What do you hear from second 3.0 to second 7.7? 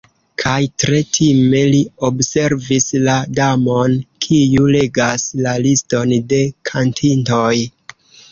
la Damon, kiu legas la liston de kantintoj.